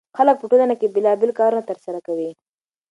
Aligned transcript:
خلک 0.17 0.35
په 0.39 0.45
ټولنه 0.51 0.75
کې 0.79 0.93
بېلابېل 0.95 1.31
کارونه 1.39 1.61
ترسره 1.69 1.99
کوي. 2.07 2.29